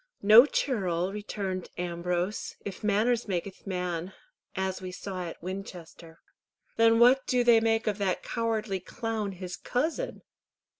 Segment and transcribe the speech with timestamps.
[0.23, 4.13] "No churl," returned Ambrose, "if manners makyth man,
[4.55, 6.21] as we saw at Winchester."
[6.75, 10.23] "Then what do they make of that cowardly clown, his cousin?"